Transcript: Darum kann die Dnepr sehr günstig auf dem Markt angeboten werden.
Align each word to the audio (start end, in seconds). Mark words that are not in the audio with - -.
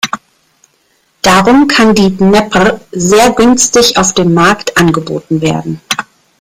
Darum 1.21 1.67
kann 1.67 1.93
die 1.93 2.17
Dnepr 2.17 2.79
sehr 2.91 3.33
günstig 3.33 3.97
auf 3.97 4.15
dem 4.15 4.33
Markt 4.33 4.75
angeboten 4.75 5.41
werden. 5.41 5.79